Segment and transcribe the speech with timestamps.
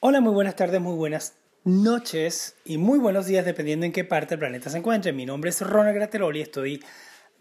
[0.00, 4.30] Hola, muy buenas tardes, muy buenas noches y muy buenos días dependiendo en qué parte
[4.30, 5.12] del planeta se encuentre.
[5.12, 6.84] Mi nombre es Ronald Grateroli y estoy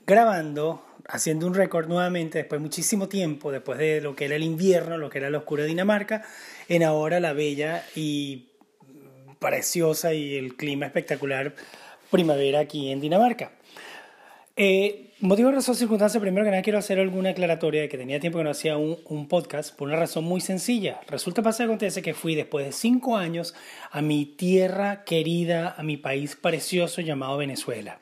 [0.08, 4.44] grabando, haciendo un récord nuevamente después de muchísimo tiempo, después de lo que era el
[4.44, 6.24] invierno, lo que era la oscura Dinamarca,
[6.68, 8.50] en ahora la bella y
[9.38, 11.54] preciosa y el clima espectacular
[12.10, 13.52] primavera aquí en Dinamarca.
[14.60, 18.40] Eh, motivo, razón, circunstancia, primero que nada quiero hacer alguna aclaratoria de que tenía tiempo
[18.40, 21.00] que no hacía un, podcast por una razón muy sencilla.
[21.08, 23.54] Resulta, pasa, acontece que fui después de cinco años
[23.92, 28.00] a mi tierra querida, a mi país precioso llamado Venezuela.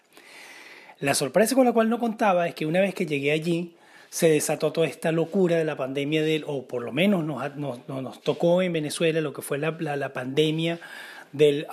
[1.02, 3.76] La sorpresa con la cual no contaba es que una vez que llegué allí,
[4.10, 7.86] se desató toda esta locura de la pandemia del, o por lo menos nos, nos,
[7.90, 10.80] nos tocó en Venezuela lo que fue la, la pandemia
[11.36, 11.68] del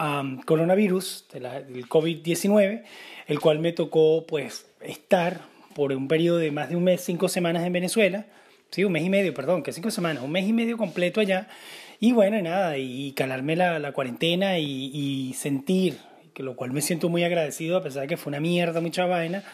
[0.44, 2.82] coronavirus, del COVID-19,
[3.28, 5.42] el cual me tocó pues estar
[5.74, 8.26] por un periodo de más de un mes, cinco semanas en Venezuela,
[8.70, 11.48] sí, un mes y medio, perdón, que cinco semanas, un mes y medio completo allá,
[12.00, 15.98] y bueno, nada, y calarme la, cuarentena y, sentir,
[16.34, 19.06] que lo cual me siento muy agradecido, a pesar de que fue una mierda, mucha
[19.06, 19.44] vaina,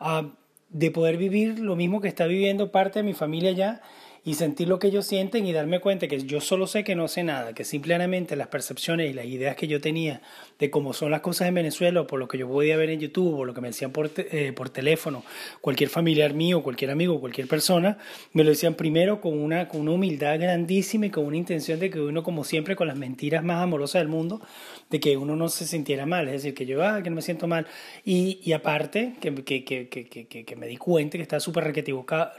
[0.00, 0.28] uh,
[0.70, 3.82] de poder vivir lo mismo que está viviendo parte de mi familia allá
[4.24, 7.08] y sentir lo que ellos sienten y darme cuenta que yo solo sé que no
[7.08, 10.22] sé nada, que simplemente las percepciones y las ideas que yo tenía
[10.60, 13.00] de cómo son las cosas en Venezuela, o por lo que yo podía ver en
[13.00, 15.24] YouTube, o lo que me decían por, te, eh, por teléfono,
[15.60, 17.98] cualquier familiar mío, cualquier amigo, cualquier persona,
[18.32, 21.90] me lo decían primero con una, con una humildad grandísima y con una intención de
[21.90, 24.40] que uno, como siempre, con las mentiras más amorosas del mundo,
[24.88, 27.22] de que uno no se sintiera mal, es decir, que yo, ah, que no me
[27.22, 27.66] siento mal,
[28.04, 32.32] y, y aparte, que, que, que, que, me di cuenta que estaba súper requete equivocado,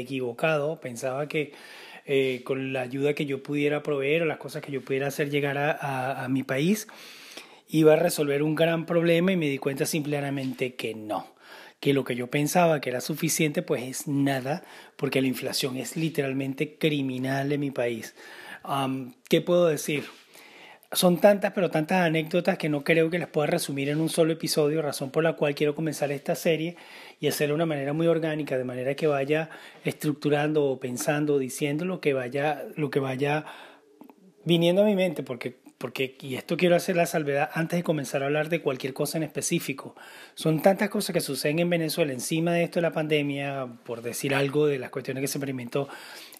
[0.00, 0.80] equivocado,
[1.28, 1.52] que
[2.06, 5.30] eh, con la ayuda que yo pudiera proveer o las cosas que yo pudiera hacer
[5.30, 6.86] llegar a, mi país
[7.68, 11.26] iba a resolver un gran problema y me di cuenta simplemente que no,
[11.80, 14.64] que lo que yo pensaba que era suficiente pues es nada
[14.96, 18.14] porque la inflación es literalmente criminal en mi país.
[18.68, 20.04] Um, ¿Qué puedo decir?
[20.94, 24.32] Son tantas, pero tantas anécdotas que no creo que las pueda resumir en un solo
[24.32, 26.76] episodio, razón por la cual quiero comenzar esta serie
[27.20, 29.50] y hacerlo de una manera muy orgánica, de manera que vaya
[29.84, 33.44] estructurando o pensando, diciendo lo que vaya, lo que vaya
[34.44, 38.22] viniendo a mi mente, porque, porque, y esto quiero hacer la salvedad antes de comenzar
[38.22, 39.96] a hablar de cualquier cosa en específico.
[40.34, 44.32] Son tantas cosas que suceden en Venezuela encima de esto de la pandemia, por decir
[44.32, 45.88] algo de las cuestiones que se experimentó,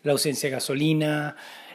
[0.04, 1.34] la ausencia de gasolina,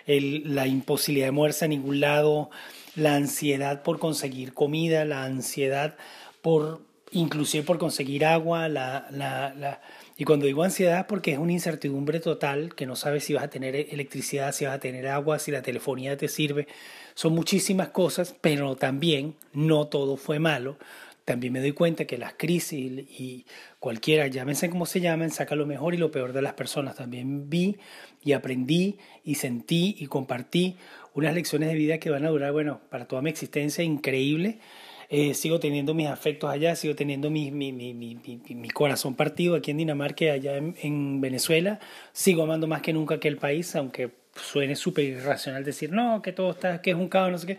[0.10, 2.50] el, la imposibilidad de moverse a ningún lado,
[2.96, 5.96] la ansiedad por conseguir comida, la ansiedad
[6.42, 6.82] por
[7.12, 9.82] inclusive por conseguir agua, la, la, la,
[10.18, 13.50] y cuando digo ansiedad porque es una incertidumbre total, que no sabes si vas a
[13.50, 16.68] tener electricidad, si vas a tener agua, si la telefonía te sirve,
[17.16, 20.78] son muchísimas cosas, pero también no todo fue malo.
[21.30, 23.46] También me doy cuenta que las crisis y
[23.78, 26.96] cualquiera, llámense como se llamen, saca lo mejor y lo peor de las personas.
[26.96, 27.78] También vi
[28.24, 30.78] y aprendí y sentí y compartí
[31.14, 34.58] unas lecciones de vida que van a durar, bueno, para toda mi existencia, increíble.
[35.08, 39.70] Eh, sigo teniendo mis afectos allá, sigo teniendo mi, mi, mi, mi, corazón partido aquí
[39.70, 41.80] en Dinamarca y allá en, en, Venezuela.
[42.12, 44.10] Sigo amando más que nunca aquel país, aunque
[44.42, 47.58] suene súper irracional decir, no, que todo está, que es un caos, no sé qué.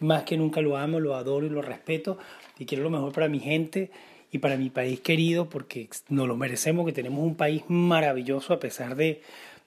[0.00, 2.18] Más que nunca lo amo, lo adoro y lo respeto
[2.58, 3.90] y quiero lo mejor para mi gente
[4.30, 8.60] y para mi país querido porque nos lo merecemos, que tenemos un país maravilloso a
[8.60, 9.22] pesar de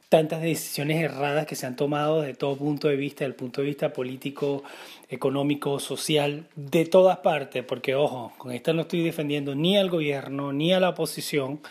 [0.10, 3.68] tantas decisiones erradas que se han tomado desde todo punto de vista, del punto de
[3.68, 4.64] vista político,
[5.10, 10.54] económico, social, de todas partes, porque ojo, con esta no estoy defendiendo ni al gobierno,
[10.54, 11.62] ni a la oposición,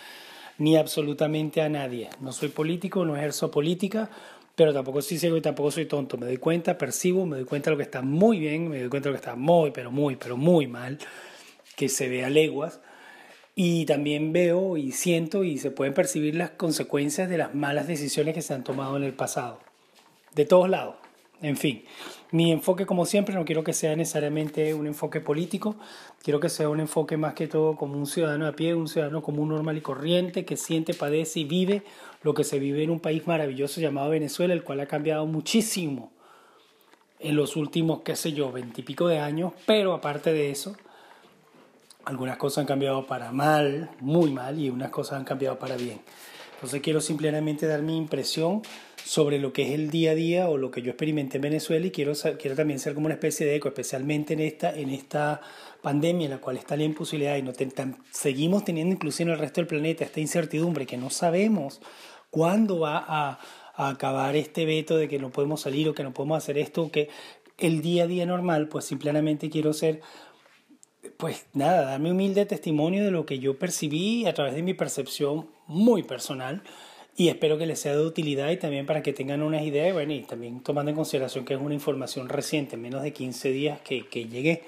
[0.59, 2.11] ni absolutamente a nadie.
[2.21, 4.11] No soy político, no ejerzo política,
[4.55, 6.17] pero tampoco soy ciego y tampoco soy tonto.
[6.17, 8.89] Me doy cuenta, percibo, me doy cuenta de lo que está muy bien, me doy
[8.89, 10.99] cuenta de lo que está muy, pero muy, pero muy mal,
[11.77, 12.81] que se ve a leguas
[13.55, 18.35] y también veo y siento y se pueden percibir las consecuencias de las malas decisiones
[18.35, 19.61] que se han tomado en el pasado.
[20.35, 20.97] De todos lados.
[21.43, 21.85] En fin,
[22.33, 25.77] mi enfoque como siempre no quiero que sea necesariamente un enfoque político,
[26.23, 29.23] quiero que sea un enfoque más que todo como un ciudadano a pie, un ciudadano
[29.23, 31.83] común, normal y corriente que siente, padece y vive
[32.23, 36.11] lo que se vive en un país maravilloso llamado Venezuela, el cual ha cambiado muchísimo
[37.21, 40.75] en los últimos, qué sé yo, veintipico de años, pero aparte de eso,
[42.07, 46.01] algunas cosas han cambiado para mal, muy mal, y unas cosas han cambiado para bien.
[46.55, 48.63] Entonces quiero simplemente dar mi impresión
[49.05, 51.87] sobre lo que es el día a día o lo que yo experimenté en Venezuela
[51.87, 55.41] y quiero, quiero también ser como una especie de eco, especialmente en esta, en esta
[55.83, 59.35] pandemia en la cual está la imposibilidad y no te, tan, seguimos teniendo inclusive en
[59.35, 61.81] el resto del planeta esta incertidumbre que no sabemos
[62.31, 63.41] cuándo va a,
[63.75, 67.09] acabar este veto de que no podemos salir o que no podemos hacer esto, que
[67.57, 70.03] el día a día normal, pues simplemente quiero ser
[71.17, 75.49] pues nada, darme humilde testimonio de lo que yo percibí a través de mi percepción
[75.67, 76.63] muy personal
[77.17, 80.13] y espero que les sea de utilidad y también para que tengan unas ideas, bueno,
[80.13, 84.07] y también tomando en consideración que es una información reciente, menos de 15 días que,
[84.07, 84.63] que llegué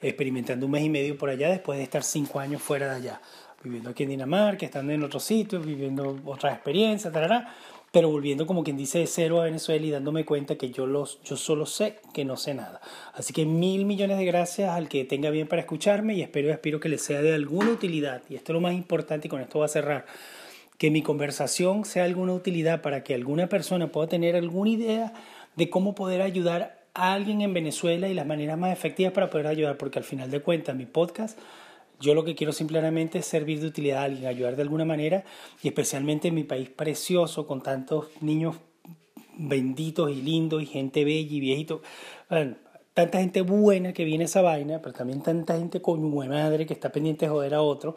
[0.00, 3.20] experimentando un mes y medio por allá después de estar cinco años fuera de allá,
[3.62, 7.54] viviendo aquí en Dinamarca, estando en otros sitios, viviendo otras experiencias, tarará,
[7.92, 11.20] pero volviendo como quien dice de cero a Venezuela y dándome cuenta que yo, los,
[11.22, 12.80] yo solo sé que no sé nada.
[13.12, 16.52] Así que mil millones de gracias al que tenga bien para escucharme y espero y
[16.52, 18.22] aspiro que les sea de alguna utilidad.
[18.30, 20.06] Y esto es lo más importante y con esto va a cerrar
[20.78, 25.12] que mi conversación sea alguna utilidad para que alguna persona pueda tener alguna idea
[25.56, 29.46] de cómo poder ayudar a alguien en Venezuela y las maneras más efectivas para poder
[29.46, 31.38] ayudar, porque al final de cuentas mi podcast,
[32.00, 35.24] yo lo que quiero simplemente es servir de utilidad a alguien, ayudar de alguna manera,
[35.62, 38.56] y especialmente en mi país precioso, con tantos niños
[39.38, 41.82] benditos y lindos y gente bella y viejito.
[42.94, 46.90] tanta gente buena que viene esa vaina, pero también tanta gente con madre que está
[46.90, 47.94] pendiente de joder a otro.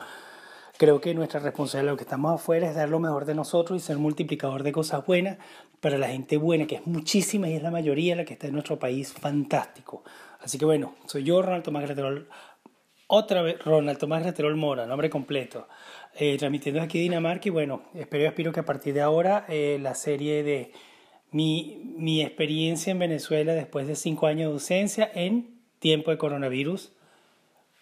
[0.77, 3.85] Creo que nuestra responsabilidad, lo que estamos afuera, es dar lo mejor de nosotros y
[3.85, 5.37] ser multiplicador de cosas buenas
[5.79, 8.53] para la gente buena, que es muchísima y es la mayoría la que está en
[8.53, 10.03] nuestro país, fantástico.
[10.41, 12.27] Así que bueno, soy yo, Ronald Tomás Graterol,
[13.07, 15.69] otra vez Ronald Tomás Graterol Mora, nombre completo,
[16.13, 19.79] eh, transmitiendo aquí Dinamarca y bueno, espero y aspiro que a partir de ahora eh,
[19.81, 20.73] la serie de
[21.31, 26.91] mi, mi experiencia en Venezuela después de cinco años de ausencia en tiempo de coronavirus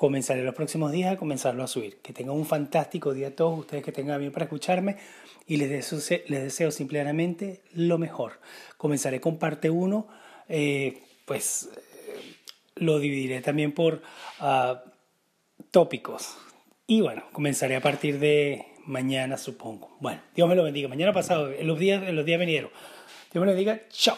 [0.03, 2.01] comenzaré los próximos días a comenzarlo a subir.
[2.01, 4.97] Que tengan un fantástico día a todos ustedes que tengan bien para escucharme
[5.47, 8.41] y les deseo, les deseo simplemente lo mejor.
[8.75, 10.05] Comenzaré con parte 1,
[10.49, 12.19] eh, pues eh,
[12.75, 14.01] lo dividiré también por
[14.41, 14.75] uh,
[15.71, 16.35] tópicos.
[16.85, 19.95] Y bueno, comenzaré a partir de mañana, supongo.
[20.01, 20.89] Bueno, Dios me lo bendiga.
[20.89, 22.71] Mañana pasado, en los días, en los días venideros.
[23.31, 23.79] Dios me lo bendiga.
[23.87, 24.17] Chao.